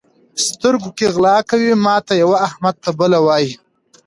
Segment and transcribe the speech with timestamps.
[0.47, 3.51] سترګو کې غلا کوي؛ ماته یوه، احمد ته بله وایي.